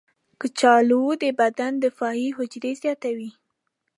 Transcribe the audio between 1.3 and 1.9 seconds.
بدن